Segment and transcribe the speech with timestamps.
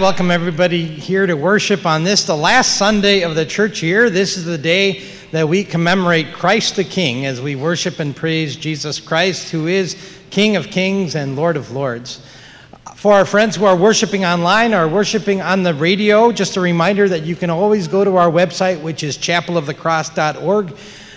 [0.00, 4.10] Welcome everybody here to worship on this, the last Sunday of the church year.
[4.10, 5.02] This is the day
[5.32, 9.96] that we commemorate Christ the King as we worship and praise Jesus Christ, who is
[10.30, 12.24] King of Kings and Lord of Lords.
[12.94, 17.08] For our friends who are worshiping online or worshiping on the radio, just a reminder
[17.08, 20.76] that you can always go to our website, which is chapelofthecross.org.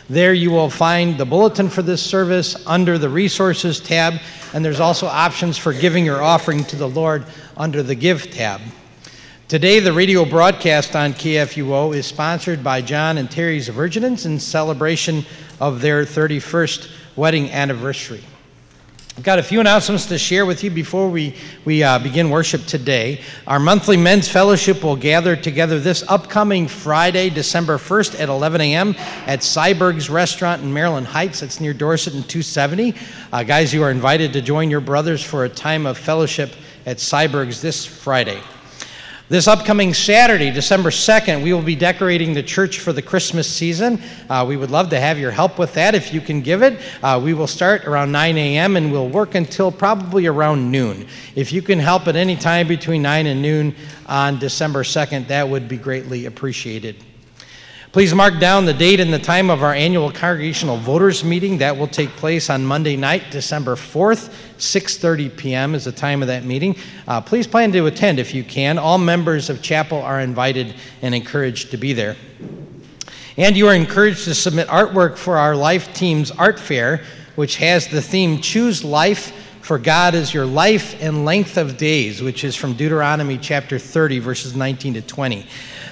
[0.09, 4.15] There you will find the bulletin for this service under the resources tab,
[4.55, 7.25] and there's also options for giving your offering to the Lord
[7.57, 8.61] under the Give tab.
[9.47, 15.25] Today, the radio broadcast on KFUO is sponsored by John and Terry's Virginins in celebration
[15.59, 18.23] of their 31st wedding anniversary.
[19.17, 22.65] I've got a few announcements to share with you before we, we uh, begin worship
[22.65, 23.19] today.
[23.45, 28.95] Our monthly men's fellowship will gather together this upcoming Friday, December 1st at 11 a.m.
[29.27, 31.41] at Syberg's Restaurant in Maryland Heights.
[31.41, 32.95] It's near Dorsett and 270.
[33.33, 36.53] Uh, guys, you are invited to join your brothers for a time of fellowship
[36.85, 38.41] at Syberg's this Friday.
[39.31, 44.01] This upcoming Saturday, December 2nd, we will be decorating the church for the Christmas season.
[44.29, 46.81] Uh, we would love to have your help with that if you can give it.
[47.01, 48.75] Uh, we will start around 9 a.m.
[48.75, 51.07] and we'll work until probably around noon.
[51.33, 53.73] If you can help at any time between 9 and noon
[54.05, 56.97] on December 2nd, that would be greatly appreciated.
[57.91, 61.57] Please mark down the date and the time of our annual congregational voters meeting.
[61.57, 65.75] That will take place on Monday night, December 4th, 6:30 p.m.
[65.75, 66.77] is the time of that meeting.
[67.05, 68.77] Uh, please plan to attend if you can.
[68.77, 72.15] All members of chapel are invited and encouraged to be there.
[73.35, 77.03] And you are encouraged to submit artwork for our Life Team's Art Fair,
[77.35, 82.21] which has the theme Choose Life, for God is your life and length of days,
[82.21, 85.45] which is from Deuteronomy chapter 30, verses 19 to 20.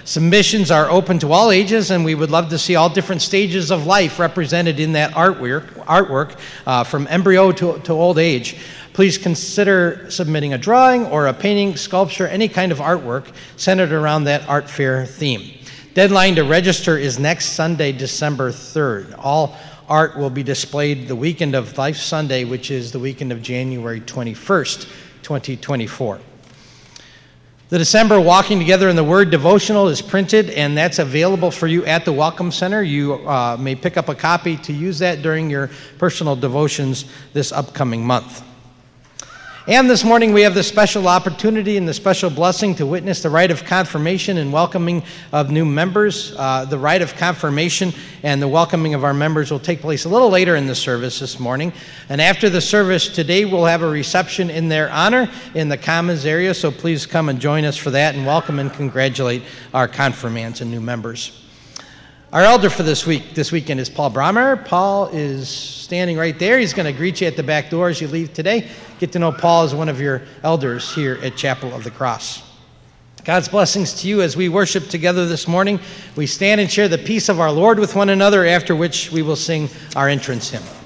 [0.06, 3.72] Submissions are open to all ages, and we would love to see all different stages
[3.72, 8.58] of life represented in that artwork, artwork uh, from embryo to, to old age.
[8.94, 14.26] Please consider submitting a drawing or a painting, sculpture, any kind of artwork centered around
[14.26, 15.58] that art fair theme.
[15.94, 19.16] Deadline to register is next Sunday, December 3rd.
[19.18, 19.58] All
[19.88, 24.00] art will be displayed the weekend of Life Sunday, which is the weekend of January
[24.02, 24.84] 21st,
[25.24, 26.20] 2024.
[27.70, 31.86] The December Walking Together in the Word devotional is printed, and that's available for you
[31.86, 32.82] at the Welcome Center.
[32.82, 35.70] You uh, may pick up a copy to use that during your
[36.00, 38.44] personal devotions this upcoming month.
[39.70, 43.30] And this morning we have the special opportunity and the special blessing to witness the
[43.30, 46.34] rite of confirmation and welcoming of new members.
[46.36, 47.94] Uh, the rite of confirmation
[48.24, 51.20] and the welcoming of our members will take place a little later in the service
[51.20, 51.72] this morning.
[52.10, 56.26] And after the service today, we'll have a reception in their honor in the Commons
[56.26, 56.56] area.
[56.56, 60.72] So please come and join us for that and welcome and congratulate our confirmands and
[60.72, 61.39] new members.
[62.32, 64.64] Our elder for this week, this weekend, is Paul Brahmer.
[64.64, 66.60] Paul is standing right there.
[66.60, 68.70] He's going to greet you at the back door as you leave today.
[69.00, 72.44] Get to know Paul as one of your elders here at Chapel of the Cross.
[73.26, 75.80] God's blessings to you as we worship together this morning.
[76.16, 79.24] We stand and share the peace of our Lord with one another, after which we
[79.24, 80.79] will sing our entrance hymn.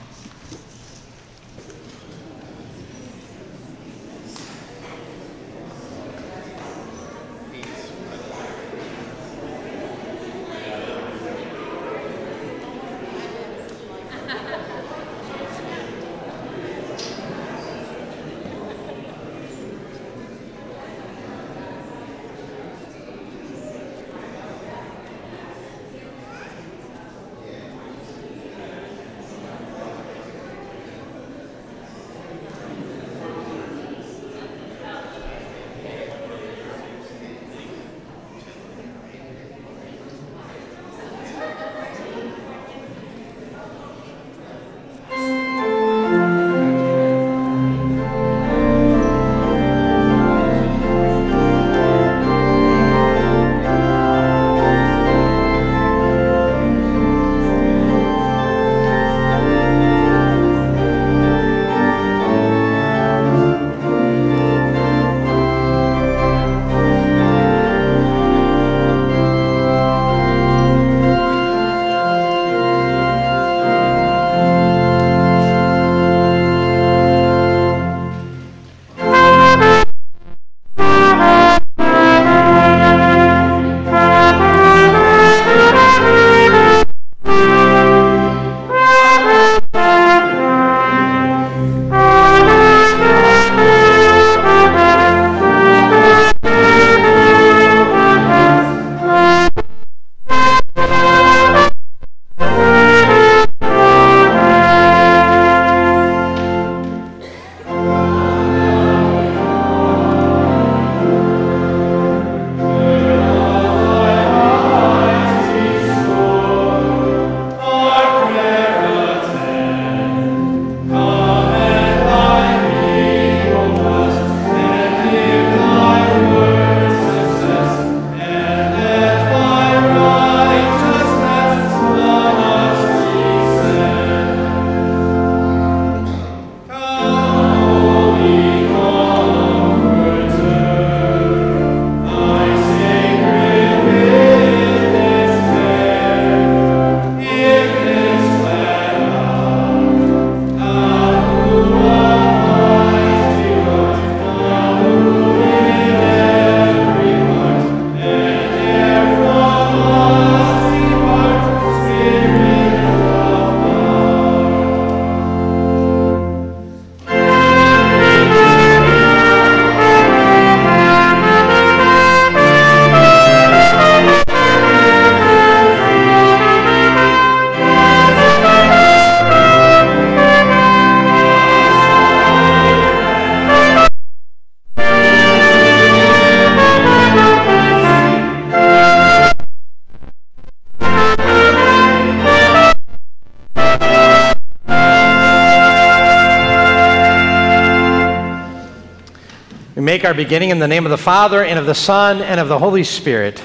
[199.84, 202.48] Make our beginning in the name of the Father, and of the Son, and of
[202.48, 203.44] the Holy Spirit.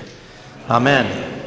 [0.70, 1.42] Amen.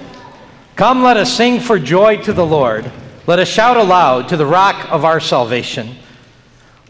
[0.75, 2.91] Come, let us sing for joy to the Lord.
[3.25, 5.95] Let us shout aloud to the rock of our salvation.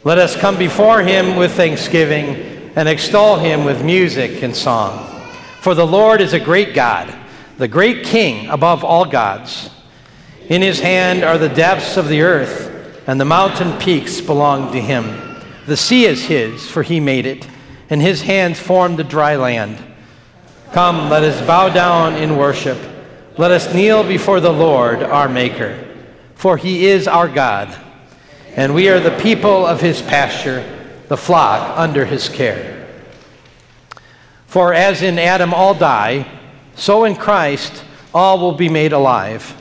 [0.03, 5.21] Let us come before him with thanksgiving and extol him with music and song.
[5.59, 7.15] For the Lord is a great God,
[7.59, 9.69] the great King above all gods.
[10.49, 14.81] In his hand are the depths of the earth, and the mountain peaks belong to
[14.81, 15.05] him.
[15.67, 17.47] The sea is his, for he made it
[17.91, 19.77] and his hands formed the dry land.
[20.71, 22.79] Come, let us bow down in worship.
[23.37, 25.89] Let us kneel before the Lord, our Maker.
[26.35, 27.77] For he is our God,
[28.55, 30.65] and we are the people of his pasture,
[31.09, 32.87] the flock under his care.
[34.47, 36.25] For as in Adam all die,
[36.75, 37.83] so in Christ
[38.13, 39.55] all will be made alive.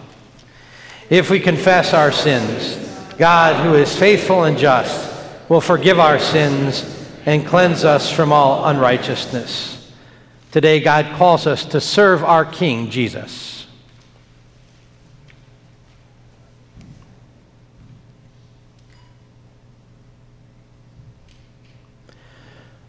[1.10, 2.76] If we confess our sins,
[3.18, 5.12] God, who is faithful and just,
[5.48, 9.92] will forgive our sins and cleanse us from all unrighteousness.
[10.52, 13.66] Today, God calls us to serve our King, Jesus.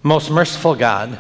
[0.04, 1.20] Most merciful God,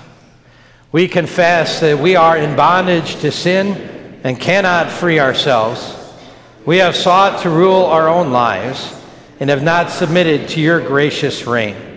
[0.91, 5.95] we confess that we are in bondage to sin and cannot free ourselves.
[6.65, 8.99] We have sought to rule our own lives
[9.39, 11.90] and have not submitted to your gracious reign.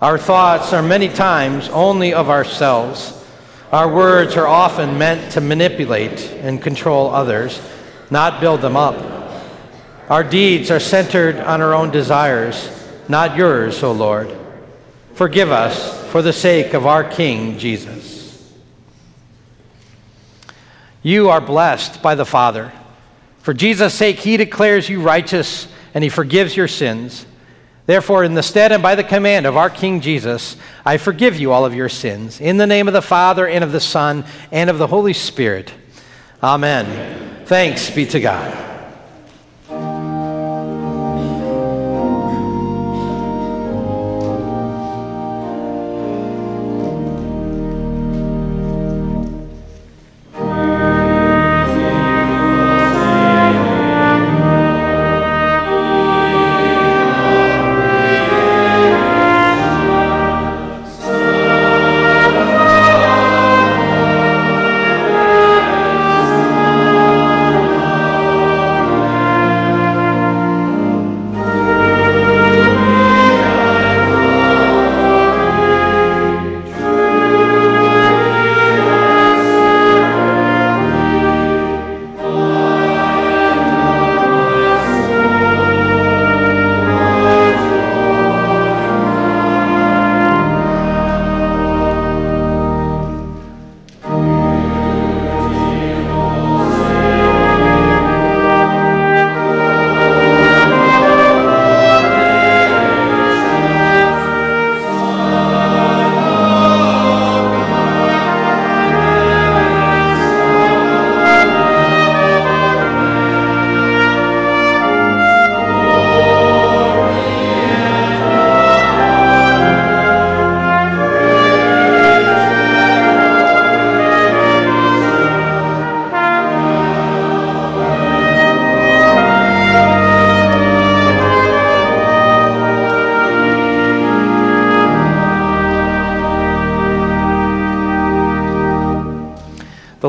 [0.00, 3.14] Our thoughts are many times only of ourselves.
[3.72, 7.60] Our words are often meant to manipulate and control others,
[8.08, 8.94] not build them up.
[10.08, 12.70] Our deeds are centered on our own desires,
[13.08, 14.34] not yours, O Lord.
[15.14, 18.52] Forgive us for the sake of our King Jesus.
[21.02, 22.72] You are blessed by the Father.
[23.40, 27.26] For Jesus' sake, he declares you righteous and he forgives your sins.
[27.88, 31.52] Therefore, in the stead and by the command of our King Jesus, I forgive you
[31.52, 32.38] all of your sins.
[32.38, 35.72] In the name of the Father, and of the Son, and of the Holy Spirit.
[36.42, 37.46] Amen.
[37.46, 38.77] Thanks be to God.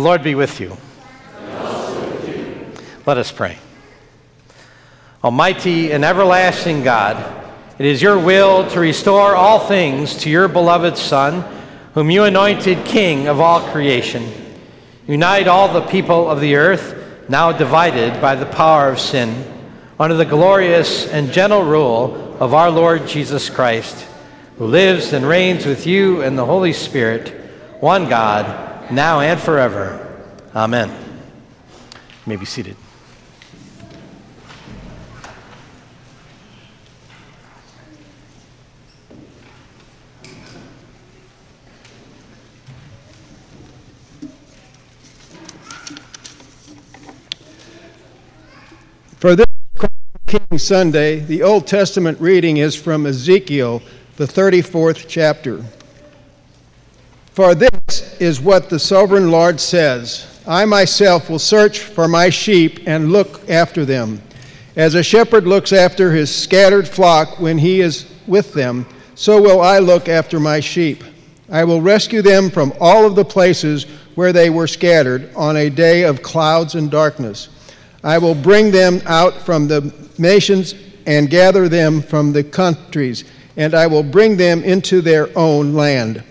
[0.10, 0.76] Lord be with you.
[3.06, 3.60] Let us pray.
[5.24, 7.16] Almighty and everlasting God,
[7.78, 11.44] it is your will to restore all things to your beloved Son,
[11.94, 14.28] whom you anointed King of all creation.
[15.06, 19.46] Unite all the people of the earth, now divided by the power of sin,
[20.00, 24.08] under the glorious and gentle rule of our Lord Jesus Christ,
[24.58, 27.30] who lives and reigns with you and the Holy Spirit,
[27.80, 29.89] one God now and forever.
[30.56, 30.90] Amen.
[30.90, 32.76] You may be seated.
[49.18, 49.46] For this
[50.26, 53.82] King Sunday, the Old Testament reading is from Ezekiel,
[54.16, 55.64] the 34th chapter.
[57.34, 62.80] For this is what the sovereign Lord says I myself will search for my sheep
[62.88, 64.22] and look after them.
[64.76, 69.62] As a shepherd looks after his scattered flock when he is with them, so will
[69.62, 71.04] I look after my sheep.
[71.52, 75.70] I will rescue them from all of the places where they were scattered on a
[75.70, 77.50] day of clouds and darkness.
[78.04, 83.24] I will bring them out from the nations and gather them from the countries,
[83.58, 86.24] and I will bring them into their own land.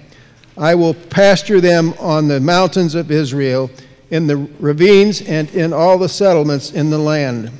[0.58, 3.70] I will pasture them on the mountains of Israel,
[4.10, 7.50] in the ravines, and in all the settlements in the land.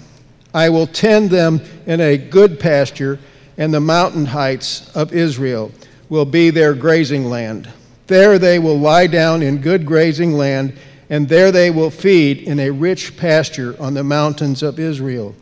[0.52, 3.20] I will tend them in a good pasture,
[3.56, 5.70] and the mountain heights of Israel
[6.08, 7.68] will be their grazing land.
[8.08, 10.76] There they will lie down in good grazing land,
[11.10, 15.36] and there they will feed in a rich pasture on the mountains of Israel.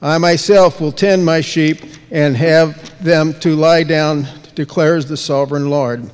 [0.00, 5.68] I myself will tend my sheep and have them to lie down, declares the sovereign
[5.68, 6.08] Lord.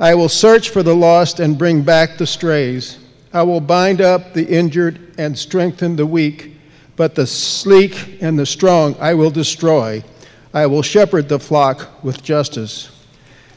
[0.00, 2.98] I will search for the lost and bring back the strays.
[3.34, 6.56] I will bind up the injured and strengthen the weak,
[6.96, 10.02] but the sleek and the strong I will destroy.
[10.54, 12.90] I will shepherd the flock with justice.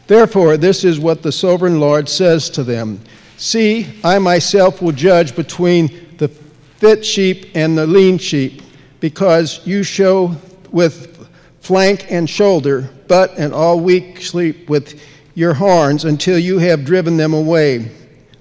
[0.07, 2.99] Therefore, this is what the sovereign Lord says to them
[3.37, 8.61] See, I myself will judge between the fit sheep and the lean sheep,
[8.99, 10.35] because you show
[10.71, 11.25] with
[11.61, 14.99] flank and shoulder, but and all weak sleep with
[15.35, 17.91] your horns until you have driven them away.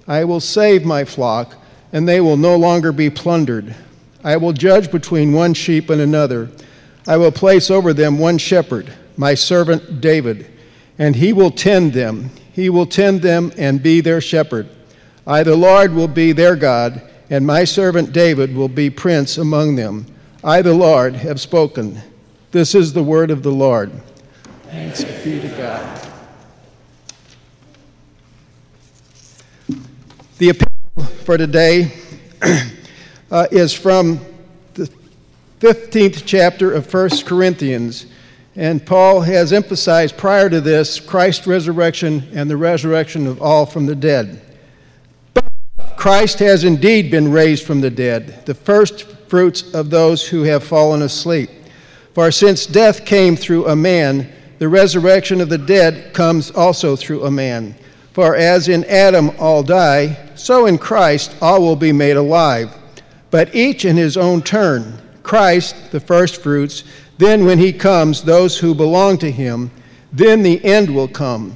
[0.07, 1.55] I will save my flock,
[1.91, 3.75] and they will no longer be plundered.
[4.23, 6.49] I will judge between one sheep and another.
[7.07, 10.49] I will place over them one shepherd, my servant David
[10.97, 12.29] and he will tend them.
[12.53, 14.69] He will tend them and be their shepherd.
[15.25, 19.75] I, the Lord, will be their God, and my servant David will be prince among
[19.75, 20.05] them.
[20.43, 21.99] I, the Lord, have spoken.
[22.51, 23.91] This is the word of the Lord.
[24.65, 26.12] Thanks be to God.
[30.39, 31.93] The epistle for today
[33.31, 34.19] uh, is from
[34.73, 34.89] the
[35.59, 38.07] 15th chapter of 1 Corinthians.
[38.55, 43.85] And Paul has emphasized prior to this Christ's resurrection and the resurrection of all from
[43.85, 44.41] the dead.
[45.35, 45.45] But
[45.97, 50.63] Christ has indeed been raised from the dead, the first fruits of those who have
[50.63, 51.51] fallen asleep.
[52.15, 57.23] For since death came through a man, the resurrection of the dead comes also through
[57.23, 57.75] a man.
[58.13, 62.71] For as in Adam all die, so in Christ all will be made alive,
[63.31, 65.01] but each in his own turn.
[65.23, 66.83] Christ, the firstfruits,
[67.17, 69.71] then, when he comes, those who belong to him,
[70.11, 71.55] then the end will come,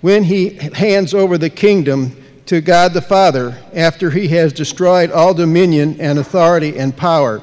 [0.00, 2.16] when he hands over the kingdom
[2.46, 7.42] to God the Father, after he has destroyed all dominion and authority and power.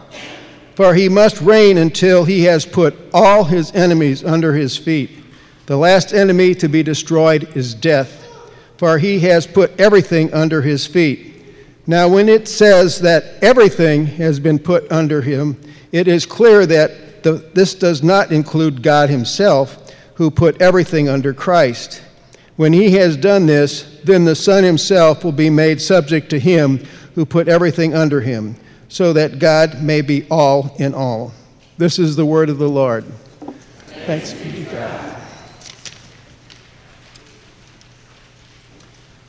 [0.75, 5.11] For he must reign until he has put all his enemies under his feet.
[5.67, 8.24] The last enemy to be destroyed is death,
[8.77, 11.33] for he has put everything under his feet.
[11.87, 15.59] Now, when it says that everything has been put under him,
[15.91, 21.33] it is clear that the, this does not include God Himself, who put everything under
[21.33, 22.03] Christ.
[22.55, 26.85] When He has done this, then the Son Himself will be made subject to Him
[27.15, 28.55] who put everything under Him,
[28.89, 31.33] so that God may be all in all.
[31.79, 33.05] This is the word of the Lord.
[34.05, 35.24] Thanks be to God.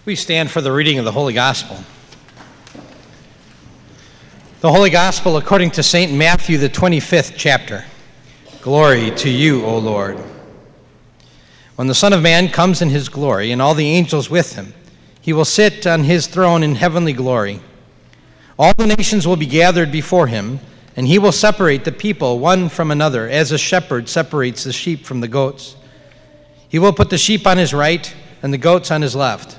[0.07, 1.79] We stand for the reading of the Holy Gospel.
[4.61, 6.13] The Holy Gospel according to St.
[6.13, 7.85] Matthew, the 25th chapter.
[8.63, 10.23] Glory to you, O Lord.
[11.75, 14.75] When the Son of Man comes in his glory, and all the angels with him,
[15.21, 17.59] he will sit on his throne in heavenly glory.
[18.61, 20.61] All the nations will be gathered before him,
[20.95, 25.05] and he will separate the people one from another, as a shepherd separates the sheep
[25.05, 25.75] from the goats.
[26.69, 29.59] He will put the sheep on his right and the goats on his left.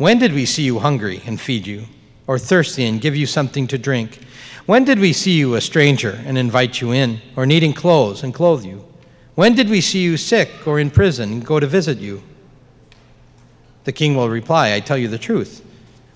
[0.00, 1.84] when did we see you hungry and feed you,
[2.26, 4.18] or thirsty and give you something to drink?
[4.64, 8.32] When did we see you a stranger and invite you in, or needing clothes and
[8.32, 8.82] clothe you?
[9.34, 12.22] When did we see you sick or in prison and go to visit you?
[13.84, 15.62] The king will reply, I tell you the truth.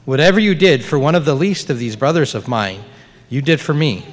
[0.06, 2.82] Whatever you did for one of the least of these brothers of mine,
[3.28, 4.06] you did for me.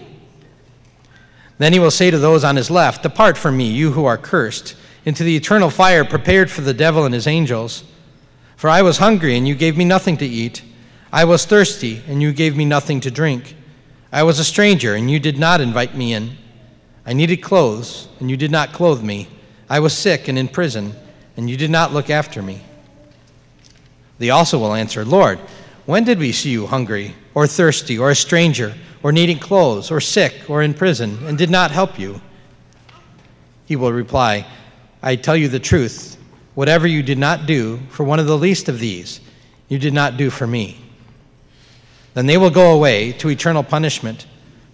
[1.60, 4.18] Then he will say to those on his left, Depart from me, you who are
[4.18, 7.86] cursed, into the eternal fire prepared for the devil and his angels.
[8.62, 10.62] For I was hungry, and you gave me nothing to eat.
[11.12, 13.56] I was thirsty, and you gave me nothing to drink.
[14.12, 16.38] I was a stranger, and you did not invite me in.
[17.04, 19.28] I needed clothes, and you did not clothe me.
[19.68, 20.94] I was sick and in prison,
[21.38, 22.62] and you did not look after me.
[24.20, 25.40] They also will answer, Lord,
[25.88, 30.00] when did we see you hungry, or thirsty, or a stranger, or needing clothes, or
[30.00, 32.22] sick, or in prison, and did not help you?
[33.66, 34.46] He will reply,
[35.02, 36.16] I tell you the truth.
[36.54, 39.22] Whatever you did not do for one of the least of these,
[39.68, 40.78] you did not do for me.
[42.14, 44.26] Then they will go away to eternal punishment,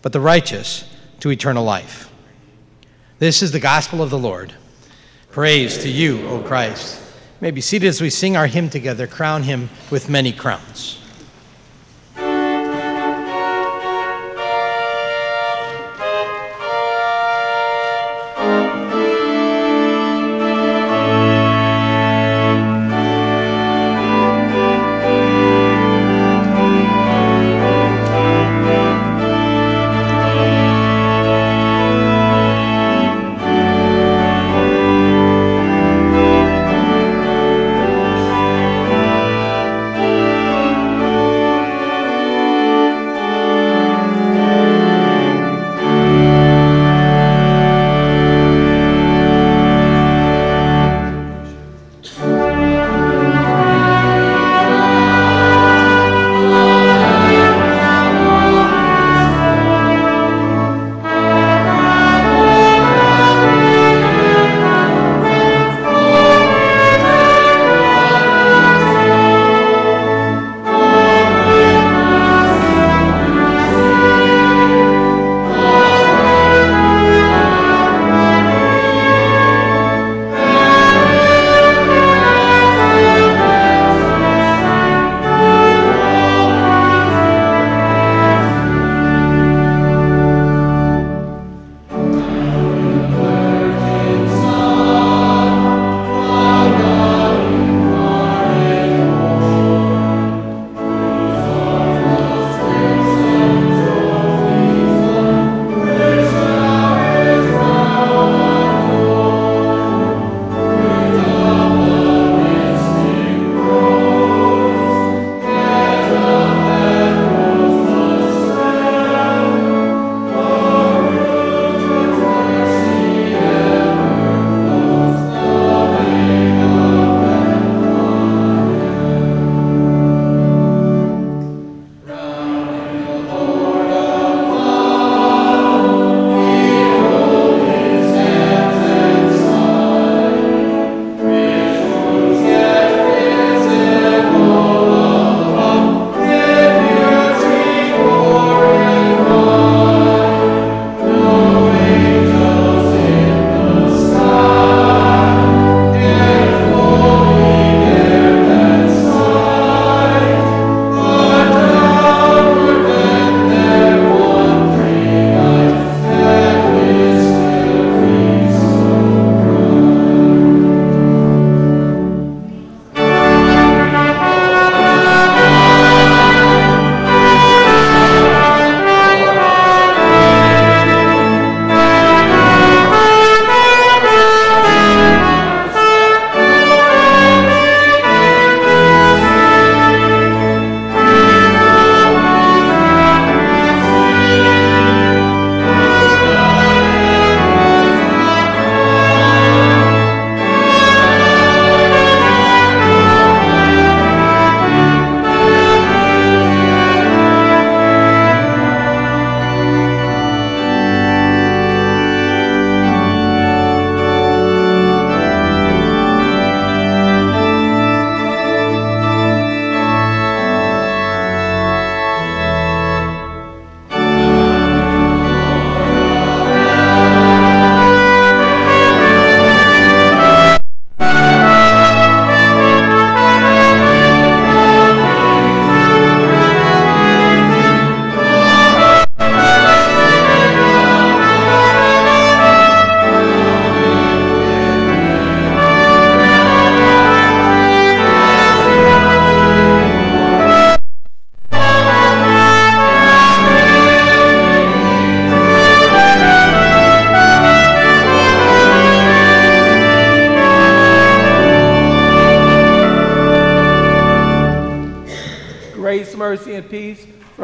[0.01, 0.85] but the righteous
[1.19, 2.11] to eternal life.
[3.19, 4.53] This is the gospel of the Lord.
[5.31, 6.99] Praise to you, O Christ.
[6.99, 10.99] You may be seated as we sing our hymn together, Crown Him with Many Crowns.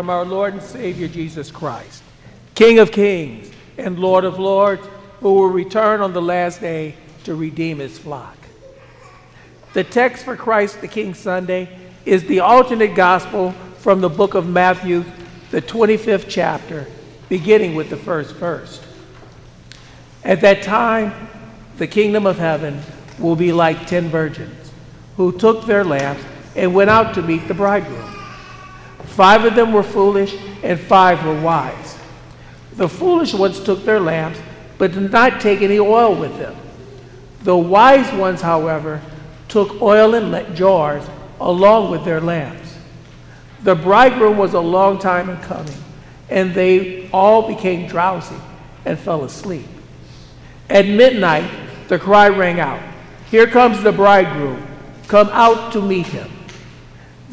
[0.04, 2.04] From our Lord and Savior Jesus Christ,
[2.56, 4.86] King of kings and Lord of lords,
[5.22, 8.36] who will return on the last day to redeem his flock.
[9.72, 11.70] The text for Christ the King Sunday
[12.04, 15.06] is the alternate gospel from the book of Matthew,
[15.52, 16.86] the 25th chapter,
[17.30, 18.82] beginning with the first verse.
[20.26, 21.30] At that time,
[21.78, 22.82] the kingdom of heaven
[23.20, 24.70] will be like ten virgins
[25.16, 26.26] who took their lamps
[26.58, 28.13] and went out to meet the bridegroom.
[29.16, 31.98] Five of them were foolish, and five were wise.
[32.78, 34.40] The foolish ones took their lamps,
[34.80, 36.56] but did not take any oil with them.
[37.44, 39.02] The wise ones, however,
[39.50, 41.06] took oil in jars
[41.40, 42.76] along with their lamps.
[43.62, 45.78] The bridegroom was a long time in coming,
[46.32, 48.36] and they all became drowsy
[48.84, 49.68] and fell asleep.
[50.72, 51.52] At midnight,
[51.88, 52.82] the cry rang out
[53.30, 54.66] Here comes the bridegroom,
[55.08, 56.33] come out to meet him.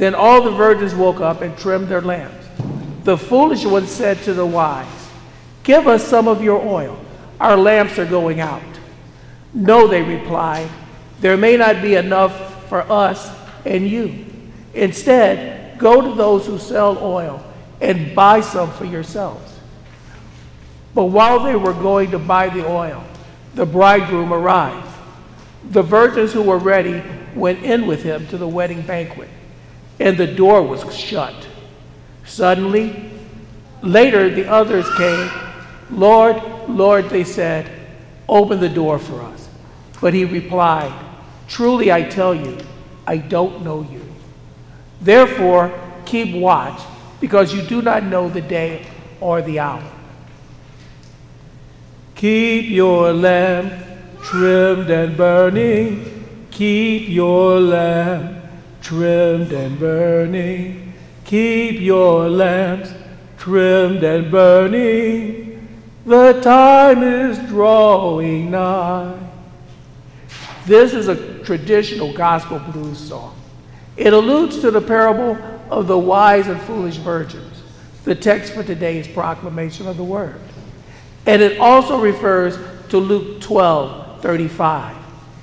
[0.01, 2.47] Then all the virgins woke up and trimmed their lamps.
[3.05, 5.11] The foolish ones said to the wise,
[5.63, 6.99] Give us some of your oil.
[7.39, 8.63] Our lamps are going out.
[9.53, 10.71] No, they replied,
[11.21, 13.31] There may not be enough for us
[13.67, 14.25] and you.
[14.73, 17.45] Instead, go to those who sell oil
[17.83, 19.53] and buy some for yourselves.
[20.95, 23.05] But while they were going to buy the oil,
[23.55, 24.97] the bridegroom arrived.
[25.73, 27.03] The virgins who were ready
[27.35, 29.29] went in with him to the wedding banquet
[30.01, 31.35] and the door was shut.
[32.25, 33.11] Suddenly,
[33.83, 35.31] later the others came.
[35.91, 37.71] Lord, Lord, they said,
[38.29, 39.49] open the door for us.
[40.01, 40.93] But he replied,
[41.47, 42.59] Truly I tell you,
[43.07, 44.03] I don't know you.
[45.01, 46.81] Therefore, keep watch,
[47.21, 48.87] because you do not know the day
[49.21, 49.85] or the hour.
[52.15, 53.73] Keep your lamp
[54.23, 56.47] trimmed and burning.
[56.51, 58.40] Keep your lamp
[58.83, 60.93] trimmed and burning.
[61.25, 62.93] Keep your lamps
[63.39, 65.69] trimmed and burning.
[66.07, 69.19] The time is drawing nigh.
[70.67, 73.37] This is a traditional gospel blues song.
[73.97, 75.39] It alludes to the parable
[75.71, 77.63] of the wise and foolish virgins,
[78.05, 80.41] the text for today's proclamation of the word.
[81.27, 84.97] And it also refers to Luke 12 35.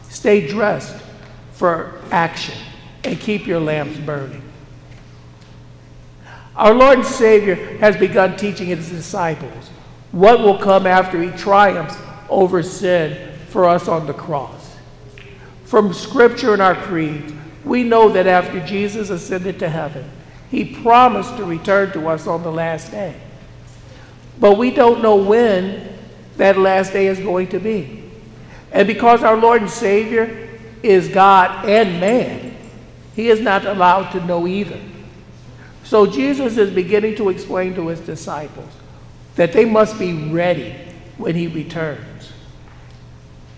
[0.10, 0.95] Stay dressed
[1.54, 2.58] for action
[3.08, 4.43] and keep your lamps burning.
[6.56, 9.70] Our Lord and Savior has begun teaching his disciples
[10.12, 11.96] what will come after he triumphs
[12.30, 14.76] over sin for us on the cross.
[15.65, 20.10] From Scripture and our creed, we know that after Jesus ascended to heaven,
[20.50, 23.15] he promised to return to us on the last day.
[24.39, 25.93] But we don't know when
[26.38, 28.04] that last day is going to be.
[28.72, 30.50] And because our Lord and Savior
[30.84, 32.46] is God and man,
[33.17, 34.80] he is not allowed to know either.
[35.84, 38.69] So Jesus is beginning to explain to his disciples
[39.36, 40.75] that they must be ready
[41.17, 42.32] when he returns.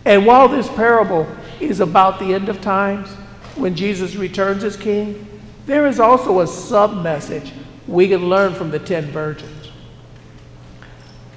[0.05, 1.27] And while this parable
[1.59, 3.09] is about the end of times,
[3.57, 5.27] when Jesus returns as king,
[5.65, 7.51] there is also a sub message
[7.85, 9.71] we can learn from the ten virgins.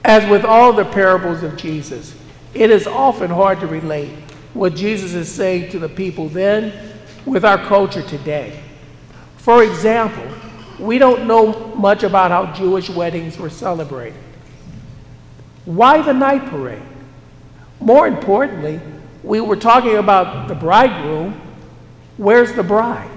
[0.05, 2.15] As with all the parables of Jesus,
[2.55, 4.13] it is often hard to relate
[4.55, 6.92] what Jesus is saying to the people then
[7.27, 8.61] with our culture today.
[9.37, 10.27] For example,
[10.79, 14.19] we don't know much about how Jewish weddings were celebrated.
[15.65, 16.83] Why the night parade?
[17.81, 18.81] More importantly,
[19.23, 21.41] we were talking about the bridegroom.
[22.17, 23.11] Where's the bride?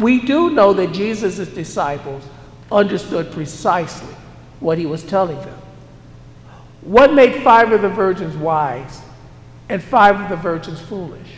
[0.00, 2.24] We do know that Jesus' disciples
[2.70, 4.14] understood precisely
[4.60, 5.58] what he was telling them.
[6.82, 9.00] What made five of the virgins wise
[9.68, 11.28] and five of the virgins foolish?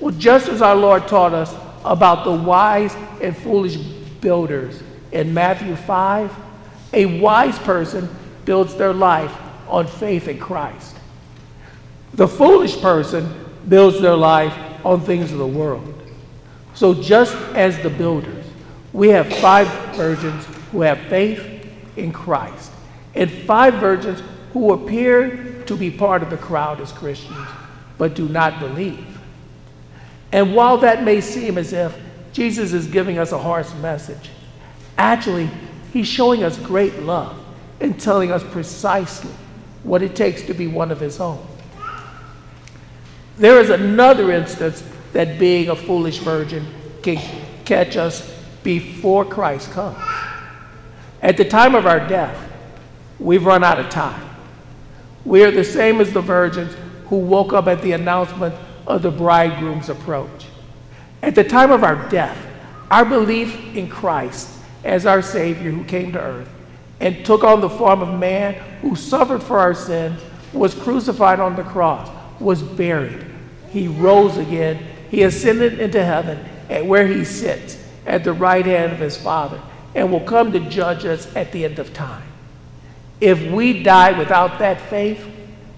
[0.00, 4.82] Well, just as our Lord taught us about the wise and foolish builders
[5.12, 6.34] in Matthew 5,
[6.94, 8.08] a wise person
[8.46, 9.32] builds their life
[9.68, 10.96] on faith in Christ.
[12.14, 13.32] The foolish person
[13.68, 15.94] builds their life on things of the world.
[16.74, 18.46] So, just as the builders,
[18.92, 22.72] we have five virgins who have faith in Christ,
[23.14, 27.46] and five virgins who appear to be part of the crowd as Christians,
[27.98, 29.19] but do not believe.
[30.32, 31.96] And while that may seem as if
[32.32, 34.30] Jesus is giving us a harsh message,
[34.96, 35.50] actually,
[35.92, 37.36] he's showing us great love
[37.80, 39.32] and telling us precisely
[39.82, 41.44] what it takes to be one of his own.
[43.38, 46.66] There is another instance that being a foolish virgin
[47.02, 47.18] can
[47.64, 48.30] catch us
[48.62, 49.98] before Christ comes.
[51.22, 52.36] At the time of our death,
[53.18, 54.28] we've run out of time.
[55.24, 56.74] We are the same as the virgins
[57.06, 58.54] who woke up at the announcement
[58.86, 60.46] of the bridegroom's approach.
[61.22, 62.38] At the time of our death,
[62.90, 64.50] our belief in Christ
[64.84, 66.48] as our Savior who came to earth
[67.00, 70.20] and took on the form of man who suffered for our sins,
[70.52, 73.24] was crucified on the cross, was buried.
[73.70, 74.84] He rose again.
[75.10, 79.60] He ascended into heaven at where he sits at the right hand of his Father
[79.94, 82.22] and will come to judge us at the end of time.
[83.20, 85.24] If we die without that faith,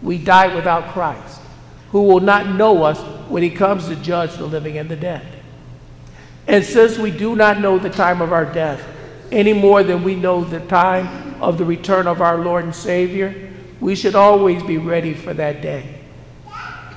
[0.01, 1.41] we die without Christ,
[1.93, 5.25] who will not know us when he comes to judge the living and the dead.
[6.49, 8.83] And since we do not know the time of our death
[9.31, 13.51] any more than we know the time of the return of our Lord and Savior,
[13.81, 16.01] we should always be ready for that day.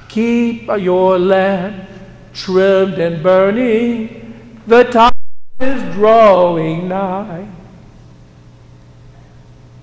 [0.08, 1.90] Keep your lamp
[2.34, 5.12] trimmed and burning, the time
[5.60, 7.48] is drawing nigh.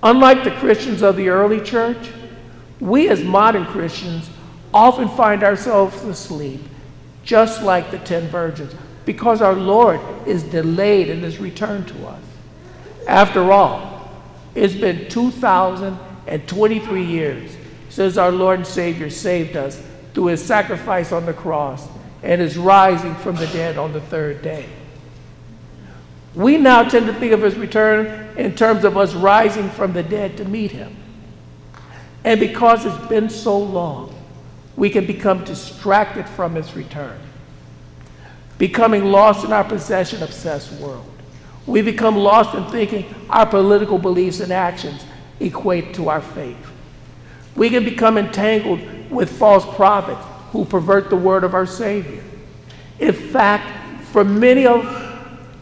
[0.01, 2.11] Unlike the Christians of the early church,
[2.79, 4.29] we as modern Christians
[4.73, 6.61] often find ourselves asleep,
[7.23, 8.73] just like the ten virgins,
[9.05, 12.23] because our Lord is delayed in his return to us.
[13.07, 14.09] After all,
[14.55, 17.55] it's been 2,023 years
[17.89, 19.81] since our Lord and Savior saved us
[20.13, 21.87] through his sacrifice on the cross
[22.21, 24.67] and his rising from the dead on the third day.
[26.35, 30.03] We now tend to think of his return in terms of us rising from the
[30.03, 30.95] dead to meet him.
[32.23, 34.12] And because it's been so long,
[34.75, 37.19] we can become distracted from his return,
[38.57, 41.09] becoming lost in our possession obsessed world.
[41.65, 45.05] We become lost in thinking our political beliefs and actions
[45.39, 46.57] equate to our faith.
[47.55, 52.23] We can become entangled with false prophets who pervert the word of our Savior.
[52.99, 54.99] In fact, for many of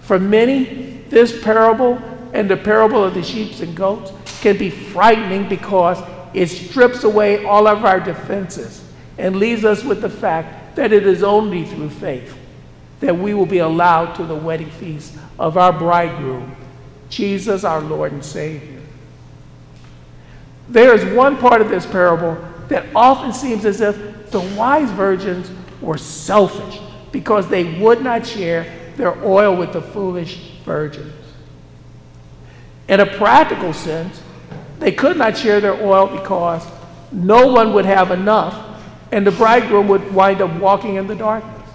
[0.02, 2.02] for many, this parable
[2.34, 6.02] and the parable of the sheep and goats can be frightening because
[6.34, 8.84] it strips away all of our defenses
[9.22, 12.36] and leaves us with the fact that it is only through faith
[13.02, 16.56] that we will be allowed to the wedding feast of our bridegroom,
[17.10, 18.82] Jesus, our Lord and Savior.
[20.70, 22.38] There is one part of this parable
[22.70, 26.80] that often seems as if the wise virgins were selfish
[27.12, 31.14] because they would not share their oil with the foolish virgins.
[32.88, 34.22] In a practical sense,
[34.80, 36.66] they could not share their oil because
[37.12, 38.71] no one would have enough
[39.12, 41.70] and the bridegroom would wind up walking in the darkness.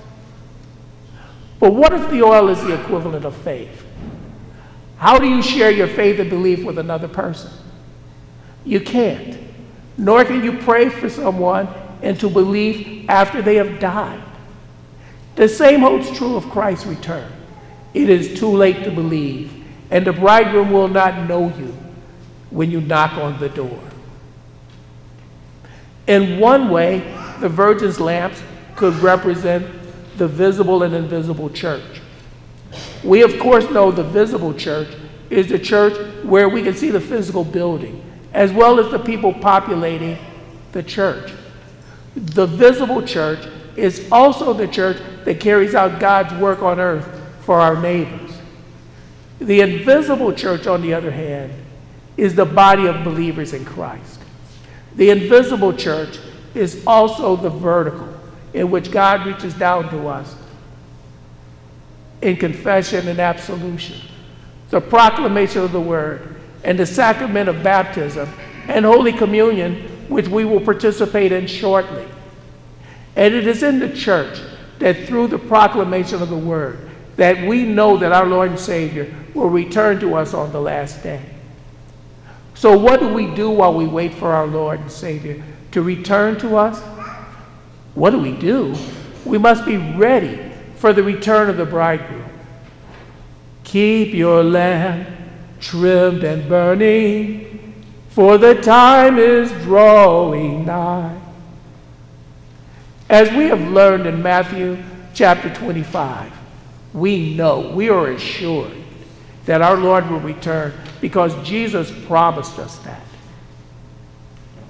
[1.59, 3.85] But what if the oil is the equivalent of faith?
[4.99, 7.51] How do you share your faith and belief with another person?
[8.65, 9.39] You can't.
[9.99, 11.69] Nor can you pray for someone
[12.03, 14.23] into belief after they have died.
[15.37, 17.31] The same holds true of Christ's return.
[17.95, 19.53] It is too late to believe,
[19.91, 21.75] and the bridegroom will not know you
[22.51, 23.81] when you knock on the door.
[26.07, 27.03] In one way,
[27.41, 28.43] the virgin's lamps
[28.75, 29.67] could represent
[30.17, 32.01] the visible and invisible church.
[33.05, 34.89] We, of course, know the visible church
[35.31, 39.33] is the church where we can see the physical building, as well as the people
[39.33, 40.19] populating
[40.73, 41.33] the church.
[42.15, 47.07] The visible church is also the church that carries out God's work on earth
[47.43, 48.33] for our neighbors.
[49.39, 51.53] The invisible church, on the other hand,
[52.17, 54.21] is the body of believers in Christ.
[54.95, 56.19] The invisible church
[56.57, 58.09] is also the vertical
[58.55, 60.35] in which God reaches down to us
[62.23, 64.01] in confession and absolution,
[64.71, 68.29] the proclamation of the word, and the sacrament of baptism
[68.69, 72.09] and Holy Communion, which we will participate in shortly.
[73.15, 74.41] And it is in the church
[74.79, 79.15] that through the proclamation of the word, that we know that our Lord and Savior
[79.35, 81.23] will return to us on the last day.
[82.55, 85.43] So, what do we do while we wait for our Lord and Savior
[85.77, 86.81] to return to us?
[87.95, 88.75] What do we do?
[89.27, 90.41] We must be ready
[90.77, 92.25] for the return of the bridegroom.
[93.65, 95.07] Keep your lamp
[95.61, 101.21] trimmed and burning, for the time is drawing nigh.
[103.11, 106.33] As we have learned in Matthew chapter 25,
[106.95, 108.73] we know, we are assured
[109.45, 110.73] that our Lord will return
[111.03, 113.03] because Jesus promised us that.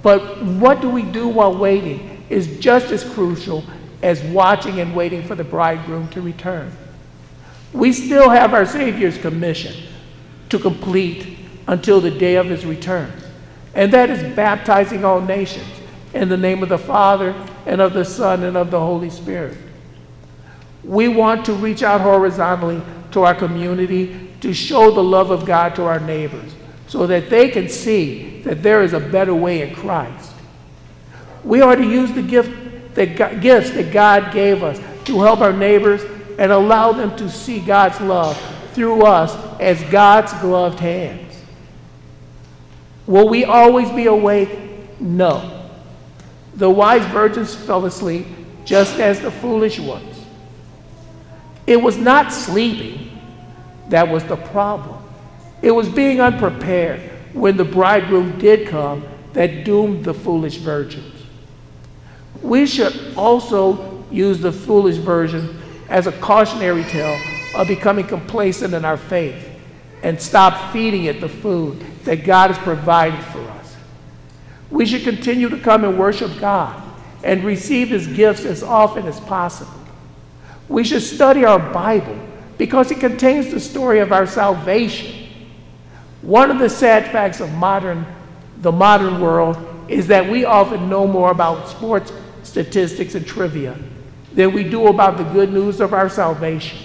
[0.07, 3.65] But what do we do while waiting is just as crucial
[4.01, 6.71] as watching and waiting for the bridegroom to return.
[7.73, 9.75] We still have our Savior's commission
[10.47, 11.37] to complete
[11.67, 13.11] until the day of his return,
[13.75, 15.67] and that is baptizing all nations
[16.13, 17.35] in the name of the Father
[17.65, 19.57] and of the Son and of the Holy Spirit.
[20.85, 22.81] We want to reach out horizontally
[23.11, 26.53] to our community to show the love of God to our neighbors
[26.87, 30.31] so that they can see that there is a better way in Christ.
[31.43, 35.41] We are to use the gift that God, gifts that God gave us to help
[35.41, 36.01] our neighbors
[36.39, 38.37] and allow them to see God's love
[38.73, 41.35] through us as God's gloved hands.
[43.05, 44.99] Will we always be awake?
[44.99, 45.69] No.
[46.55, 48.27] The wise virgins fell asleep
[48.65, 50.15] just as the foolish ones.
[51.65, 53.19] It was not sleeping
[53.89, 54.96] that was the problem.
[55.61, 56.99] It was being unprepared
[57.33, 59.03] when the bridegroom did come
[59.33, 61.13] that doomed the foolish virgins.
[62.41, 67.19] We should also use the foolish virgin as a cautionary tale
[67.55, 69.47] of becoming complacent in our faith
[70.03, 73.75] and stop feeding it the food that God has provided for us.
[74.69, 76.81] We should continue to come and worship God
[77.23, 79.73] and receive His gifts as often as possible.
[80.69, 82.17] We should study our Bible
[82.57, 85.26] because it contains the story of our salvation.
[86.21, 88.05] One of the sad facts of modern,
[88.57, 89.57] the modern world
[89.87, 92.11] is that we often know more about sports
[92.43, 93.77] statistics and trivia
[94.33, 96.79] than we do about the good news of our salvation.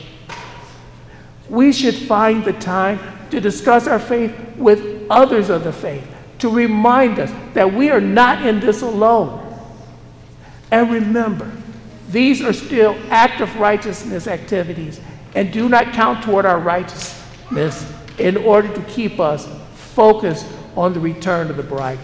[1.48, 2.98] We should find the time
[3.30, 6.06] to discuss our faith with others of the faith,
[6.38, 9.38] to remind us that we are not in this alone.
[10.70, 11.50] And remember,
[12.10, 15.00] these are still act of righteousness activities
[15.34, 20.46] and do not count toward our righteousness in order to keep us focused
[20.76, 21.98] on the return of the bride.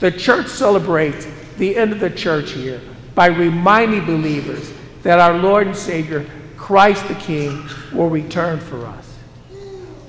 [0.00, 1.26] The church celebrates
[1.58, 2.80] the end of the church year
[3.14, 4.72] by reminding believers
[5.02, 6.26] that our Lord and Savior,
[6.56, 9.14] Christ the King, will return for us.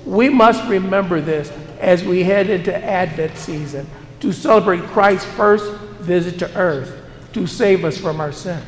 [0.06, 3.86] We must remember this as we head into Advent season
[4.20, 6.98] to celebrate Christ's first visit to earth
[7.32, 8.64] to save us from our sins.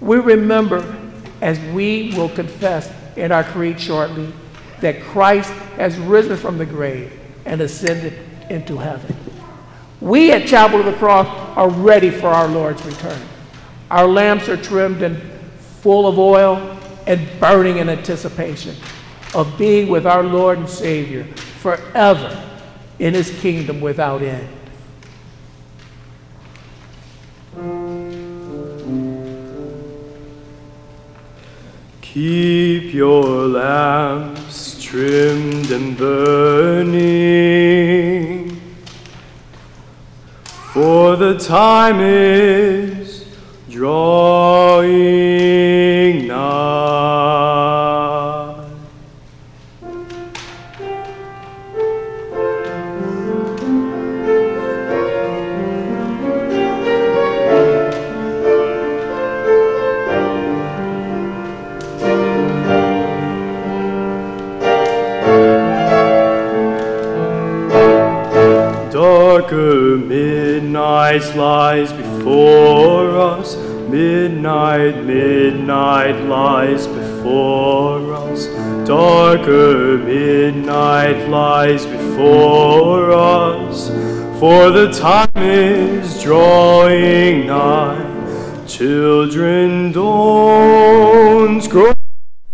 [0.00, 0.84] We remember,
[1.40, 4.32] as we will confess in our creed shortly,
[4.80, 8.18] that Christ has risen from the grave and ascended
[8.50, 9.16] into heaven.
[10.00, 13.20] We at Chapel of the Cross are ready for our Lord's return.
[13.90, 15.20] Our lamps are trimmed and
[15.80, 18.76] full of oil and burning in anticipation
[19.34, 21.24] of being with our Lord and Savior
[21.60, 22.48] forever
[22.98, 24.48] in his kingdom without end.
[32.12, 37.00] Keep your lamps trimmed and burning,
[40.74, 43.24] for the time is
[43.70, 44.90] drawing
[46.28, 46.91] nigh.
[71.02, 73.56] Midnight lies before us.
[73.88, 78.46] Midnight, midnight lies before us.
[78.86, 83.88] Darker midnight lies before us.
[84.38, 88.64] For the time is drawing nigh.
[88.68, 91.92] Children, don't grow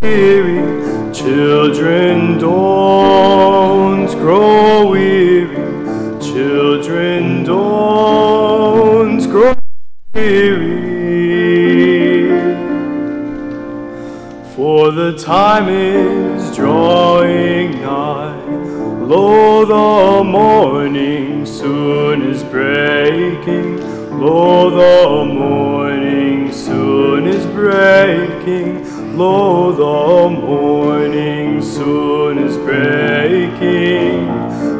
[0.00, 1.12] weary.
[1.12, 5.37] Children, don't grow weary.
[6.38, 9.54] Children, don't grow
[10.14, 10.68] weary.
[14.54, 18.40] For the time is drawing nigh.
[19.02, 23.80] Lo, the morning soon is breaking.
[24.20, 29.18] Lo, the morning soon is breaking.
[29.18, 34.37] Lo, the morning soon is breaking.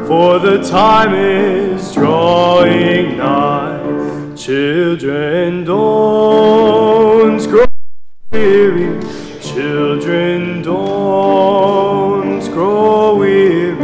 [0.09, 4.35] For the time is drawing nigh.
[4.35, 7.67] Children, don't grow
[8.33, 9.03] weary.
[9.43, 13.77] Children, don't grow weary.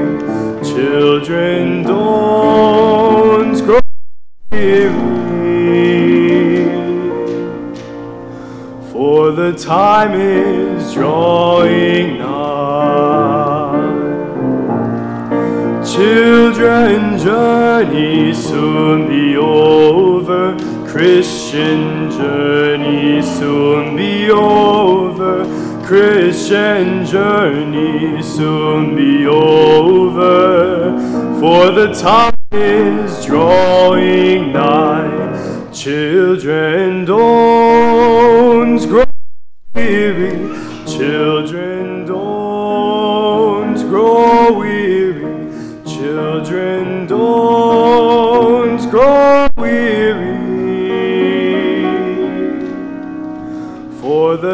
[0.65, 3.81] Children, don't grow
[4.51, 5.05] weary.
[8.91, 12.24] For the time is drawing nigh.
[16.05, 20.55] Children, journey soon be over.
[20.87, 25.47] Christian journey soon be over.
[25.87, 30.93] Christian journey soon be over.
[31.41, 35.71] For the time is drawing nigh.
[35.73, 39.04] Children, don't grow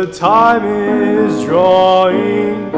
[0.01, 2.71] The time is drawing.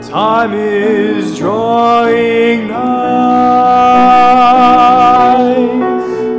[0.00, 2.78] Time is drawing nigh.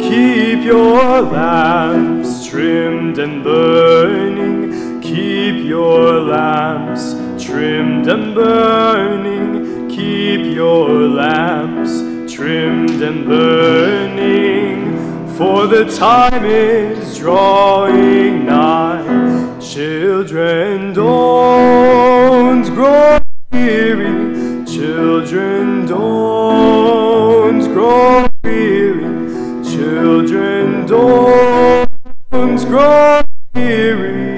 [0.02, 5.00] Keep your lamps trimmed and burning.
[5.00, 7.14] Keep your lamps
[7.46, 9.88] trimmed and burning.
[9.90, 12.02] Keep your lamps
[12.34, 14.98] trimmed and burning.
[15.38, 19.60] For the time is drawing nigh.
[19.60, 23.20] Children, don't grow
[23.52, 24.66] weary.
[24.66, 29.64] Children, don't grow weary.
[29.66, 33.22] Children, don't grow
[33.54, 34.30] weary.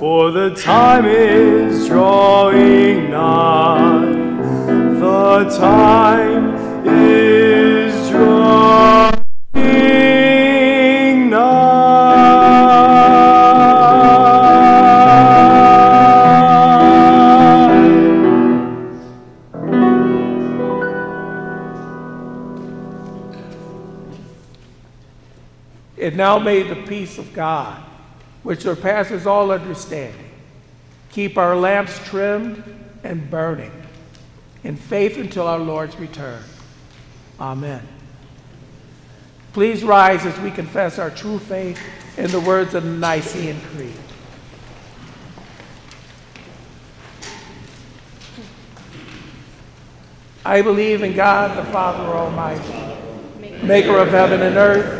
[0.00, 4.10] For the time is drawing nigh.
[4.98, 9.09] The time is drawing
[26.30, 27.82] now may the peace of God,
[28.44, 30.30] which surpasses all understanding,
[31.10, 32.62] keep our lamps trimmed
[33.02, 33.72] and burning
[34.62, 36.40] in faith until our Lord's return.
[37.40, 37.82] Amen.
[39.52, 41.80] Please rise as we confess our true faith
[42.16, 43.92] in the words of the Nicene Creed.
[50.44, 54.99] I believe in God the Father Almighty, maker of heaven and earth,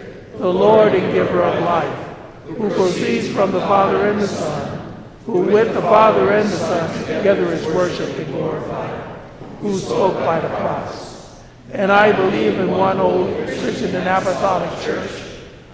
[0.41, 2.07] the Lord and giver of life,
[2.45, 7.05] who proceeds from the Father and the Son, who with the Father and the Son
[7.05, 9.19] together is worshipped and glorified,
[9.59, 11.43] who spoke by the cross.
[11.73, 15.11] And I believe in one old Christian and apostolic church.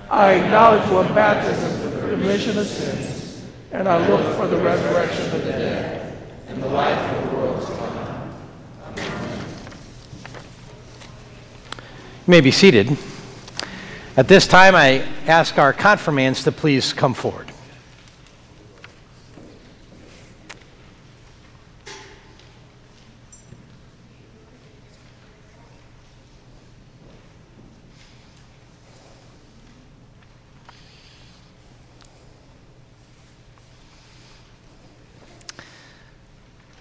[0.10, 5.26] I acknowledge one baptism for the remission of sins, and I look for the resurrection
[5.28, 6.18] of the dead
[6.50, 9.04] and the life of the world to come.
[12.28, 12.98] You may be seated.
[14.18, 17.52] At this time, I ask our confirmands to please come forward.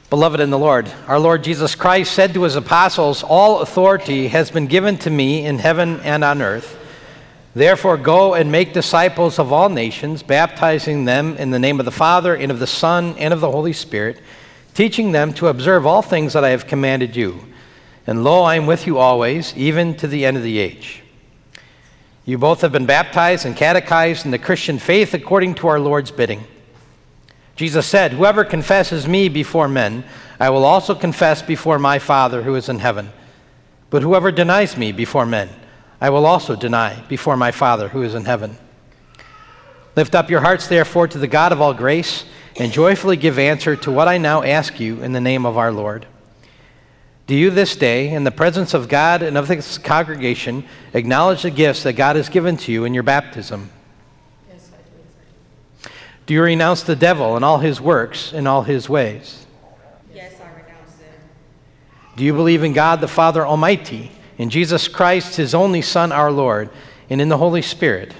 [0.08, 4.50] Beloved in the Lord, our Lord Jesus Christ said to his apostles, All authority has
[4.50, 6.84] been given to me in heaven and on earth.
[7.56, 11.90] Therefore, go and make disciples of all nations, baptizing them in the name of the
[11.90, 14.20] Father, and of the Son, and of the Holy Spirit,
[14.74, 17.40] teaching them to observe all things that I have commanded you.
[18.06, 21.02] And lo, I am with you always, even to the end of the age.
[22.26, 26.10] You both have been baptized and catechized in the Christian faith according to our Lord's
[26.10, 26.44] bidding.
[27.54, 30.04] Jesus said, Whoever confesses me before men,
[30.38, 33.14] I will also confess before my Father who is in heaven.
[33.88, 35.48] But whoever denies me before men,
[36.00, 38.58] I will also deny before my Father who is in heaven.
[39.96, 42.24] Lift up your hearts, therefore, to the God of all grace,
[42.56, 45.72] and joyfully give answer to what I now ask you in the name of our
[45.72, 46.06] Lord.
[47.26, 51.50] Do you this day, in the presence of God and of this congregation, acknowledge the
[51.50, 53.70] gifts that God has given to you in your baptism?
[54.48, 55.90] Yes, I do.
[56.26, 59.46] Do you renounce the devil and all his works and all his ways?
[60.14, 61.08] Yes, I renounce them.
[62.16, 66.30] Do you believe in God the Father Almighty, in Jesus Christ, his only Son, our
[66.30, 66.70] Lord,
[67.08, 68.12] and in the Holy Spirit?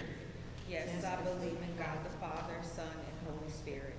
[0.69, 3.95] Yes, I believe in God the Father, Son, and Holy Spirit.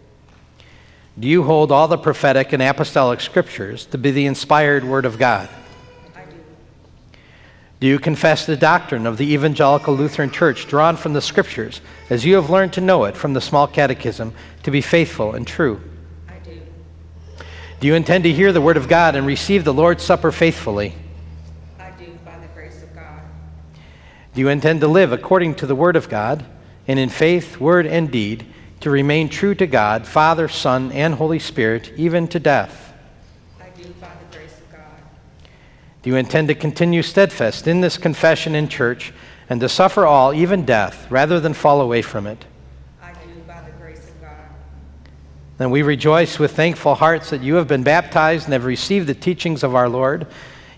[1.19, 5.17] Do you hold all the prophetic and apostolic scriptures to be the inspired Word of
[5.17, 5.49] God?
[6.15, 6.37] I do.
[7.79, 12.25] Do you confess the doctrine of the Evangelical Lutheran Church drawn from the Scriptures, as
[12.25, 15.79] you have learned to know it from the small catechism, to be faithful and true?
[16.27, 16.59] I do.
[17.79, 20.95] Do you intend to hear the Word of God and receive the Lord's Supper faithfully?
[21.79, 23.21] I do, by the grace of God.
[24.37, 26.45] Do you intend to live according to the Word of God,
[26.87, 28.45] and in faith, word, and deed,
[28.81, 32.93] to remain true to God, Father, Son, and Holy Spirit, even to death?
[33.59, 35.01] I do, by the grace of God.
[36.03, 39.11] Do you intend to continue steadfast in this confession in church
[39.49, 42.45] and to suffer all, even death, rather than fall away from it?
[43.01, 44.37] I do by the grace of God.
[45.57, 49.15] Then we rejoice with thankful hearts that you have been baptized and have received the
[49.15, 50.27] teachings of our Lord.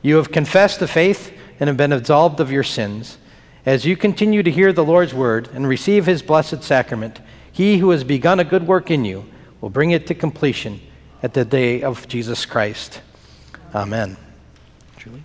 [0.02, 3.18] You have confessed the faith and have been absolved of your sins.
[3.66, 7.20] As you continue to hear the Lord's word and receive his blessed sacrament,
[7.52, 9.26] he who has begun a good work in you
[9.60, 10.80] will bring it to completion
[11.22, 13.02] at the day of Jesus Christ.
[13.76, 14.16] Amen.
[14.98, 15.24] Julie?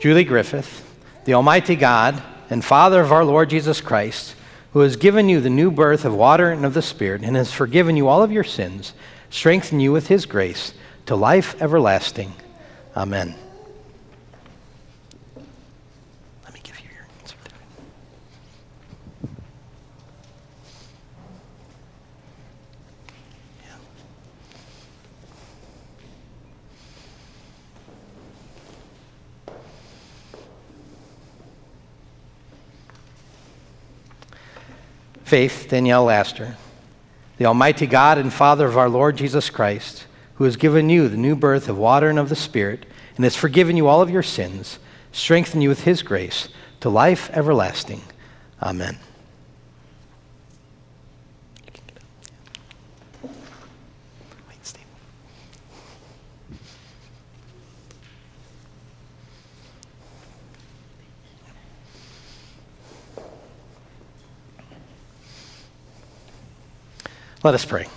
[0.00, 0.84] Julie Griffith,
[1.26, 4.34] the Almighty God and Father of our Lord Jesus Christ,
[4.72, 7.52] who has given you the new birth of water and of the Spirit, and has
[7.52, 8.92] forgiven you all of your sins,
[9.28, 10.74] strengthen you with his grace
[11.06, 12.32] to life everlasting.
[12.96, 13.34] Amen.
[16.44, 17.60] Let me give you your certificate.
[23.64, 23.76] Yeah.
[35.30, 36.56] Faith, Danielle Laster,
[37.38, 41.16] the Almighty God and Father of our Lord Jesus Christ, who has given you the
[41.16, 44.24] new birth of water and of the Spirit, and has forgiven you all of your
[44.24, 44.80] sins,
[45.12, 46.48] strengthen you with his grace
[46.80, 48.02] to life everlasting.
[48.60, 48.98] Amen.
[67.50, 67.88] Let us pray.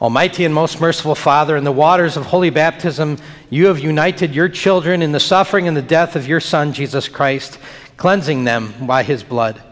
[0.00, 3.18] Almighty and most merciful Father, in the waters of holy baptism,
[3.50, 7.08] you have united your children in the suffering and the death of your Son, Jesus
[7.08, 7.58] Christ,
[7.98, 9.62] cleansing them by his blood.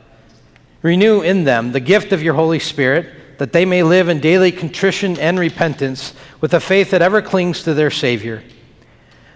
[0.83, 4.53] Renew in them the gift of your Holy Spirit, that they may live in daily
[4.53, 8.43] contrition and repentance with a faith that ever clings to their Savior.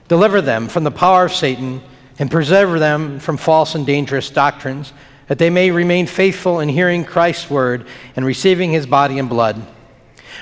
[0.09, 1.81] Deliver them from the power of Satan
[2.19, 4.93] and preserve them from false and dangerous doctrines,
[5.29, 9.61] that they may remain faithful in hearing Christ's word and receiving his body and blood.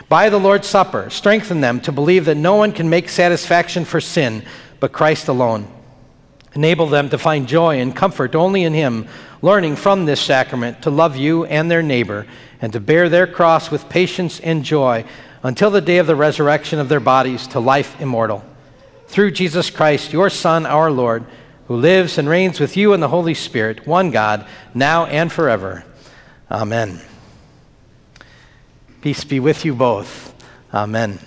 [0.09, 4.01] By the Lord's Supper, strengthen them to believe that no one can make satisfaction for
[4.01, 4.45] sin
[4.80, 5.66] but Christ alone.
[6.55, 9.09] Enable them to find joy and comfort only in Him,
[9.43, 12.26] learning from this sacrament to love you and their neighbor,
[12.61, 15.05] and to bear their cross with patience and joy
[15.43, 18.45] until the day of the resurrection of their bodies to life immortal.
[19.07, 21.24] Through Jesus Christ, your Son, our Lord,
[21.67, 25.85] who lives and reigns with you in the Holy Spirit, one God, now and forever.
[26.51, 27.01] Amen.
[29.01, 30.35] Peace be with you both.
[30.73, 31.19] Amen.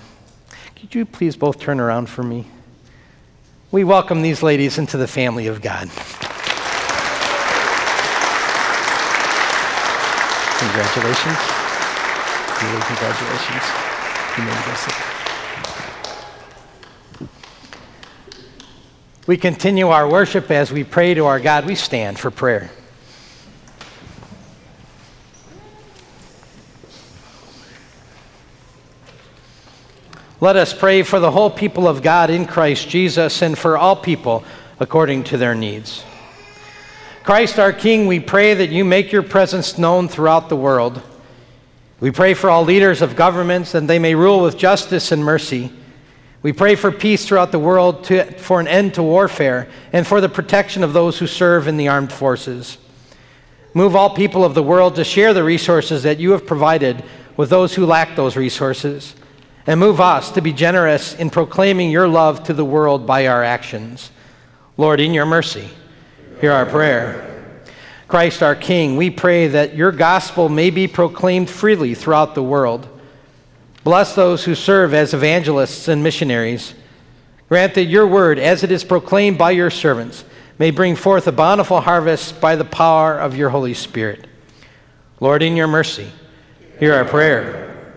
[0.75, 2.45] Could you please both turn around for me?
[3.71, 5.89] We welcome these ladies into the family of God.
[10.59, 11.37] Congratulations.
[12.63, 13.63] Really, congratulations.
[14.37, 15.16] You may.
[19.27, 21.65] We continue our worship as we pray to our God.
[21.65, 22.71] We stand for prayer.
[30.39, 33.97] Let us pray for the whole people of God in Christ Jesus and for all
[33.97, 34.45] people
[34.79, 36.05] according to their needs.
[37.25, 41.01] Christ our King, we pray that you make your presence known throughout the world.
[41.99, 45.73] We pray for all leaders of governments that they may rule with justice and mercy.
[46.43, 50.21] We pray for peace throughout the world, to, for an end to warfare, and for
[50.21, 52.77] the protection of those who serve in the armed forces.
[53.73, 57.03] Move all people of the world to share the resources that you have provided
[57.35, 59.15] with those who lack those resources
[59.67, 63.43] and move us to be generous in proclaiming your love to the world by our
[63.43, 64.11] actions.
[64.77, 65.69] Lord, in your mercy,
[66.39, 67.61] hear our prayer.
[68.07, 72.87] Christ our King, we pray that your gospel may be proclaimed freely throughout the world.
[73.87, 76.73] Bless those who serve as evangelists and missionaries.
[77.47, 80.25] Grant that your word, as it is proclaimed by your servants,
[80.59, 84.27] may bring forth a bountiful harvest by the power of your Holy Spirit.
[85.21, 86.11] Lord, in your mercy,
[86.81, 87.93] hear our prayer.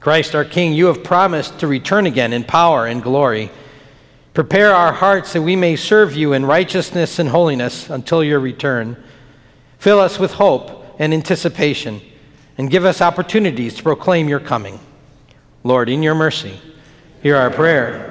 [0.00, 3.50] Christ our King, you have promised to return again in power and glory.
[4.32, 8.96] Prepare our hearts that we may serve you in righteousness and holiness until your return.
[9.76, 12.00] Fill us with hope and anticipation,
[12.56, 14.80] and give us opportunities to proclaim your coming.
[15.62, 16.60] Lord, in your mercy,
[17.22, 18.06] hear our prayer.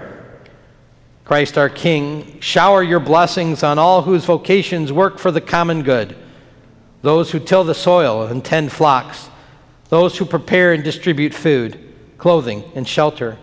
[1.26, 6.16] Christ our King, shower your blessings on all whose vocations work for the common good,
[7.02, 9.30] those who till the soil and tend flocks
[9.90, 11.78] those who prepare and distribute food,
[12.18, 13.38] clothing, and shelter,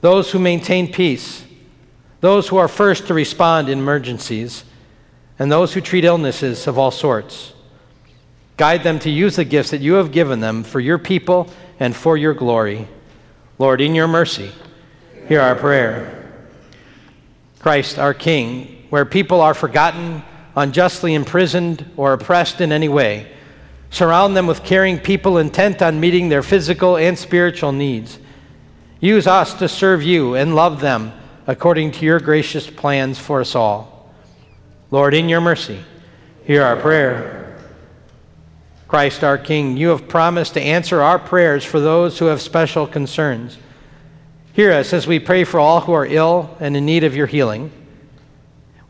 [0.00, 1.44] those who maintain peace,
[2.20, 4.64] those who are first to respond in emergencies,
[5.38, 7.52] and those who treat illnesses of all sorts.
[8.56, 11.96] Guide them to use the gifts that you have given them for your people and
[11.96, 12.86] for your glory.
[13.62, 14.50] Lord, in your mercy,
[15.28, 16.32] hear our prayer.
[17.60, 20.24] Christ, our King, where people are forgotten,
[20.56, 23.30] unjustly imprisoned, or oppressed in any way,
[23.88, 28.18] surround them with caring people intent on meeting their physical and spiritual needs.
[28.98, 31.12] Use us to serve you and love them
[31.46, 34.12] according to your gracious plans for us all.
[34.90, 35.84] Lord, in your mercy,
[36.42, 37.51] hear our prayer.
[38.92, 42.86] Christ our King, you have promised to answer our prayers for those who have special
[42.86, 43.56] concerns.
[44.52, 47.26] Hear us as we pray for all who are ill and in need of your
[47.26, 47.72] healing.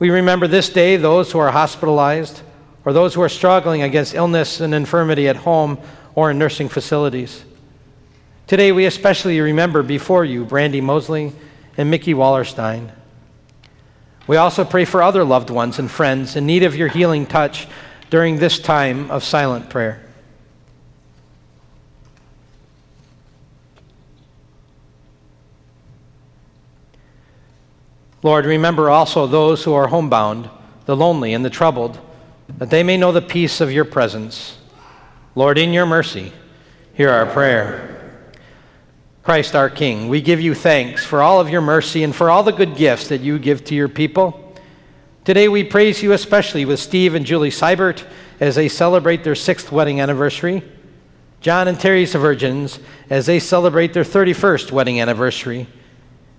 [0.01, 2.43] We remember this day those who are hospitalized
[2.85, 5.79] or those who are struggling against illness and infirmity at home
[6.17, 7.45] or in nursing facilities.
[8.49, 11.33] Today, we especially remember before you Brandy Mosley
[11.77, 12.91] and Mickey Wallerstein.
[14.27, 17.69] We also pray for other loved ones and friends in need of your healing touch
[18.13, 19.99] during this time of silent prayer.
[28.23, 30.51] Lord, remember also those who are homebound,
[30.85, 31.99] the lonely, and the troubled,
[32.59, 34.59] that they may know the peace of your presence.
[35.35, 36.35] Lord, in your mercy,
[36.93, 38.29] hear our prayer.
[39.23, 42.43] Christ our King, we give you thanks for all of your mercy and for all
[42.43, 44.42] the good gifts that you give to your people.
[45.25, 48.05] Today we praise you especially with Steve and Julie Seibert
[48.41, 50.65] as they celebrate their sixth wedding anniversary,
[51.41, 55.69] John and Terry's virgins as they celebrate their 31st wedding anniversary,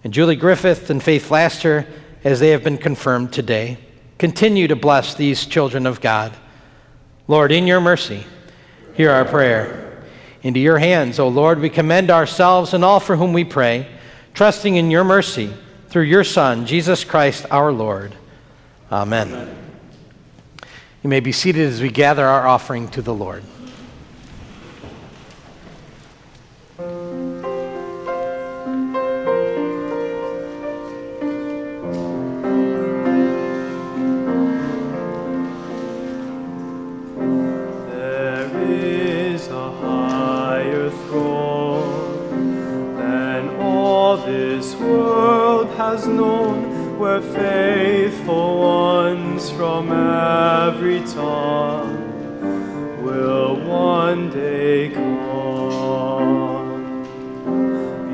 [0.04, 1.88] and Julie Griffith and Faith Laster
[2.26, 3.78] as they have been confirmed today.
[4.18, 6.34] Continue to bless these children of God.
[7.30, 8.26] Lord, in your mercy,
[8.96, 10.04] hear our prayer.
[10.42, 13.88] Into your hands, O Lord, we commend ourselves and all for whom we pray,
[14.34, 15.54] trusting in your mercy
[15.88, 18.18] through your Son, Jesus Christ our Lord.
[18.94, 19.58] Amen.
[21.02, 23.44] You may be seated as we gather our offering to the Lord.
[45.78, 46.73] Has known,
[47.04, 52.00] where faithful ones from every tongue
[53.04, 57.04] will one day come.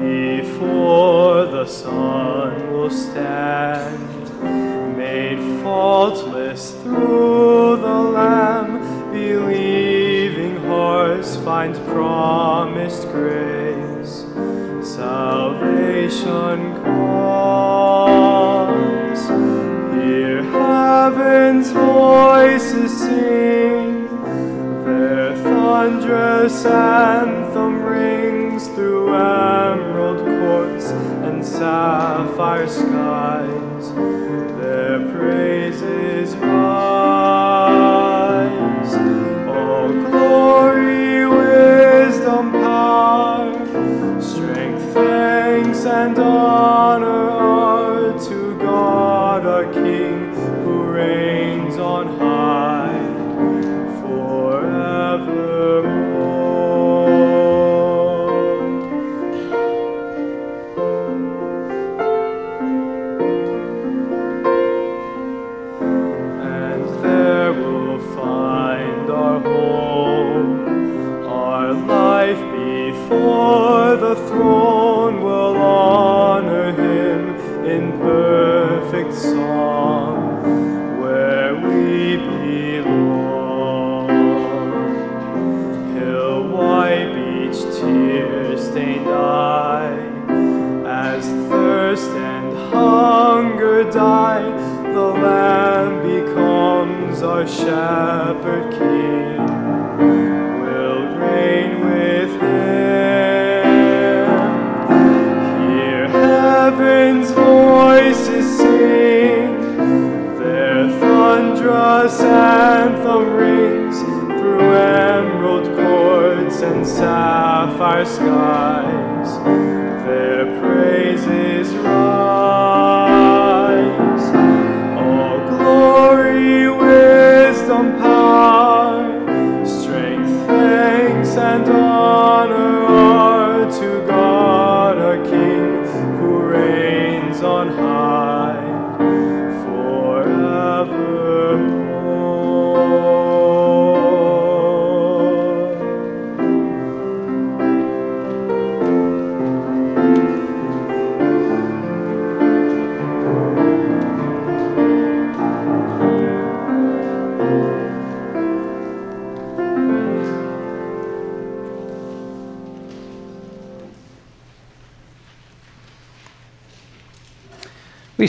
[0.02, 4.26] Before the Son will stand,
[4.98, 14.26] made faultless through the Lamb, believing hearts find promised grace.
[14.82, 18.59] Salvation comes.
[20.90, 24.08] Heaven's voices sing.
[24.86, 30.86] Their thunderous anthem rings through emerald courts
[31.28, 33.86] and sapphire skies.
[34.60, 34.98] Their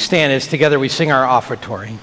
[0.00, 1.98] Stand as together we sing our offertory.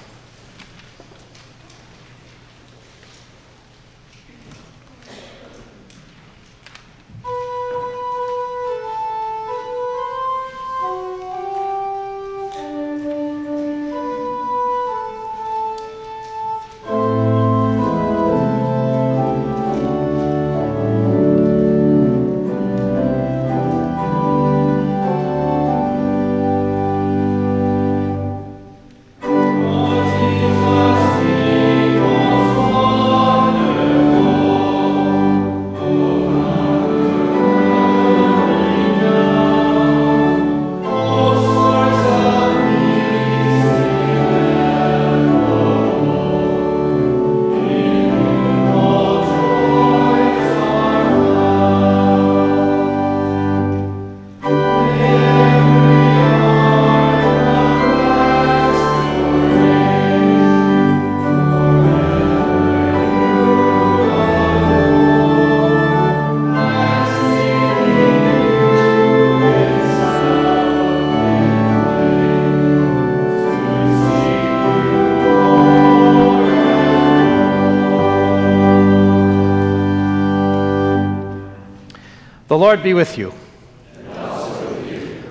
[82.58, 83.32] The Lord be with you.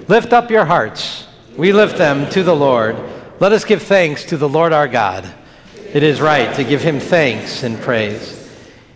[0.07, 1.28] Lift up your hearts.
[1.57, 2.95] We lift them to the Lord.
[3.41, 5.30] Let us give thanks to the Lord our God.
[5.91, 8.49] It is right to give him thanks and praise.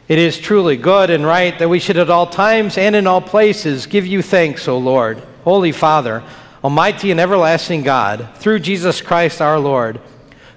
[0.07, 3.19] It is truly good and right that we should at all times and in all
[3.19, 6.23] places give you thanks, O Lord, Holy Father,
[6.63, 9.99] Almighty and everlasting God, through Jesus Christ our Lord,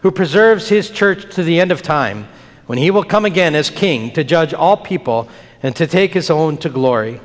[0.02, 2.28] who preserves his church to the end of time,
[2.66, 5.28] when he will come again as king to judge all people
[5.60, 7.20] and to take his own to glory.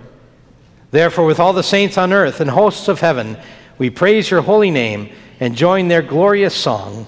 [0.91, 3.37] Therefore, with all the saints on earth and hosts of heaven,
[3.77, 5.09] we praise your holy name
[5.39, 7.07] and join their glorious song.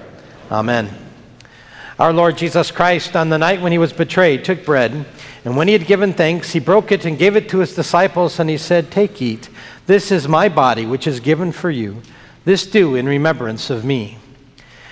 [0.51, 0.89] Amen.
[1.97, 5.05] Our Lord Jesus Christ, on the night when he was betrayed, took bread,
[5.45, 8.37] and when he had given thanks, he broke it and gave it to his disciples,
[8.37, 9.49] and he said, Take, eat.
[9.87, 12.01] This is my body, which is given for you.
[12.43, 14.17] This do in remembrance of me.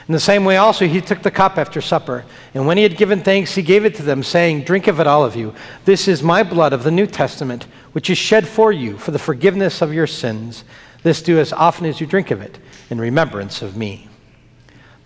[0.07, 2.97] In the same way, also, he took the cup after supper, and when he had
[2.97, 5.53] given thanks, he gave it to them, saying, Drink of it, all of you.
[5.83, 9.19] This is my blood of the New Testament, which is shed for you for the
[9.19, 10.63] forgiveness of your sins.
[11.03, 14.08] This do as often as you drink of it in remembrance of me.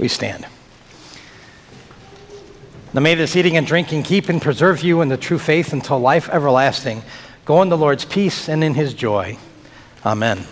[0.00, 0.46] We stand.
[2.94, 6.00] Now may this eating and drinking keep and preserve you in the true faith until
[6.00, 7.02] life everlasting.
[7.44, 9.36] Go in the Lord's peace and in his joy.
[10.04, 10.46] Amen.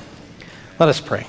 [0.78, 1.26] Let us pray.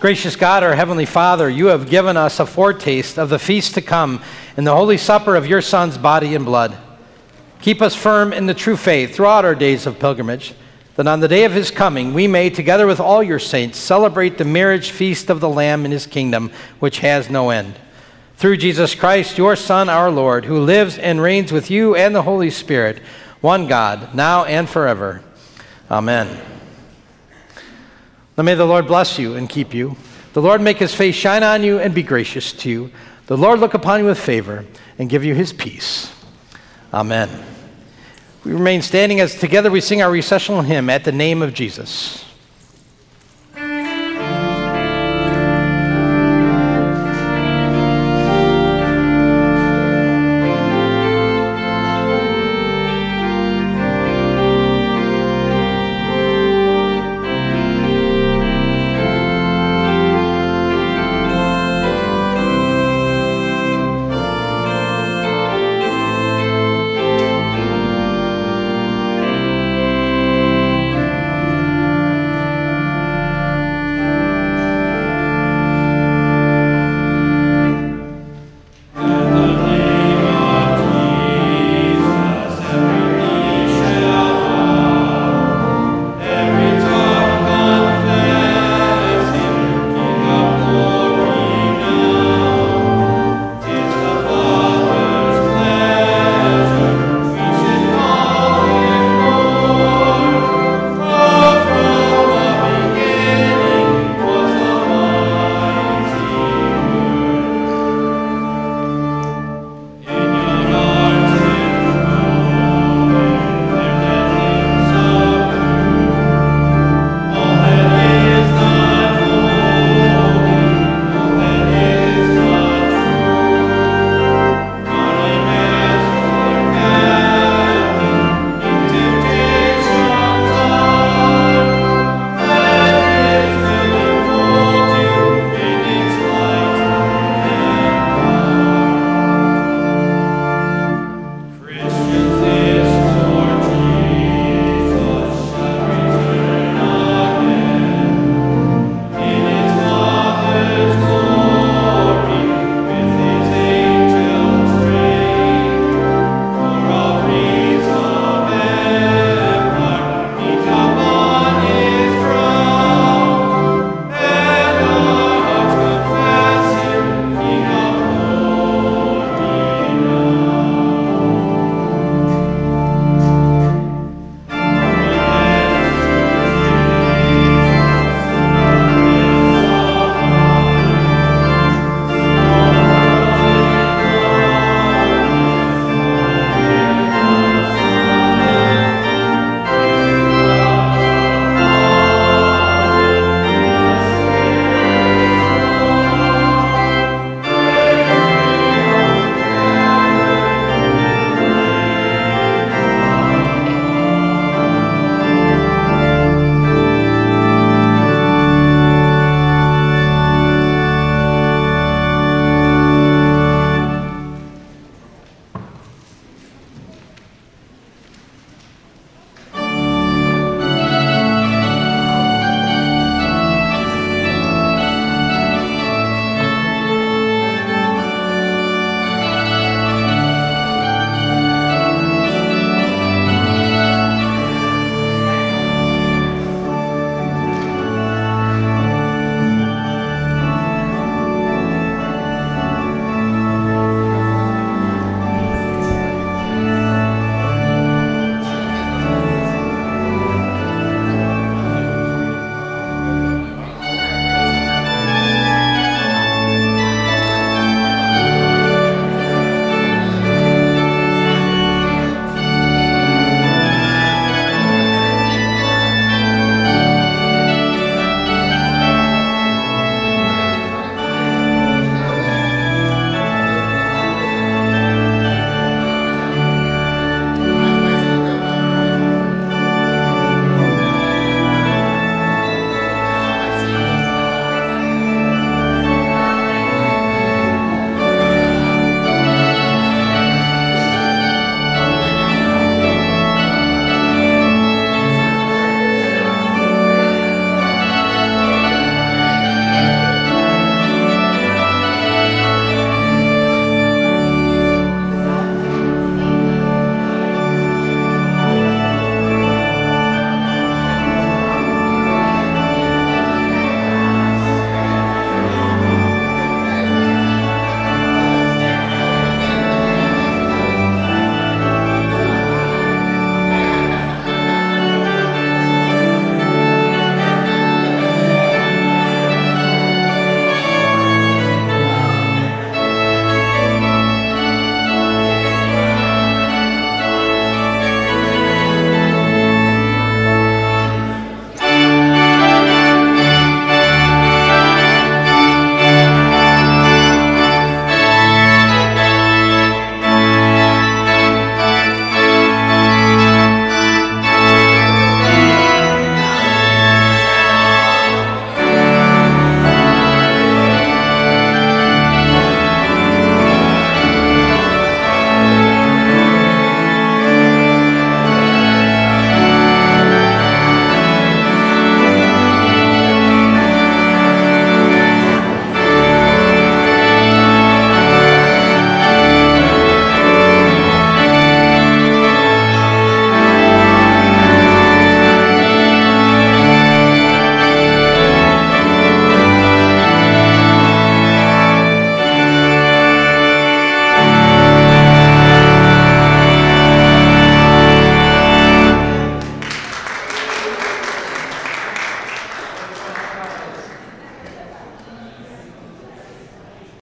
[0.00, 3.80] Gracious God, our Heavenly Father, you have given us a foretaste of the feast to
[3.80, 4.22] come
[4.58, 6.76] in the holy supper of your Son's body and blood.
[7.62, 10.52] Keep us firm in the true faith throughout our days of pilgrimage,
[10.96, 14.38] that on the day of his coming we may, together with all your saints, celebrate
[14.38, 17.74] the marriage feast of the Lamb in his kingdom, which has no end.
[18.36, 22.22] Through Jesus Christ, your Son, our Lord, who lives and reigns with you and the
[22.22, 23.00] Holy Spirit,
[23.40, 25.22] one God, now and forever.
[25.90, 26.40] Amen.
[28.36, 29.96] Now may the Lord bless you and keep you.
[30.32, 32.90] The Lord make his face shine on you and be gracious to you.
[33.26, 34.64] The Lord look upon you with favor
[34.98, 36.12] and give you his peace.
[36.94, 37.28] Amen.
[38.44, 42.24] We remain standing as together we sing our recessional hymn at the name of Jesus.